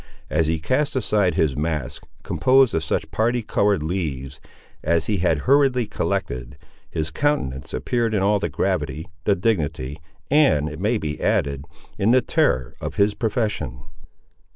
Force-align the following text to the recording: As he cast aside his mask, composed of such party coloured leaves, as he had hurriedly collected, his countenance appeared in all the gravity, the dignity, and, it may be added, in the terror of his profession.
As 0.31 0.47
he 0.47 0.57
cast 0.59 0.95
aside 0.95 1.35
his 1.35 1.55
mask, 1.55 2.07
composed 2.23 2.73
of 2.73 2.83
such 2.83 3.11
party 3.11 3.43
coloured 3.43 3.83
leaves, 3.83 4.39
as 4.83 5.05
he 5.05 5.17
had 5.17 5.41
hurriedly 5.41 5.85
collected, 5.85 6.57
his 6.89 7.11
countenance 7.11 7.71
appeared 7.71 8.15
in 8.15 8.23
all 8.23 8.39
the 8.39 8.49
gravity, 8.49 9.07
the 9.25 9.35
dignity, 9.35 9.99
and, 10.31 10.67
it 10.67 10.79
may 10.79 10.97
be 10.97 11.21
added, 11.21 11.65
in 11.99 12.09
the 12.09 12.21
terror 12.23 12.73
of 12.81 12.95
his 12.95 13.13
profession. 13.13 13.79